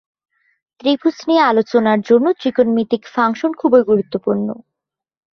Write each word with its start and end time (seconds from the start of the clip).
ত্রিভুজ 0.79 1.17
নিয়ে 1.27 1.43
আলোচনার 1.43 1.99
জন্য 2.01 2.25
ত্রিকোণমিতিক 2.39 3.01
ফাংশন 3.07 3.51
খুবই 3.53 3.81
গুরুত্বপূর্ণ। 3.83 4.47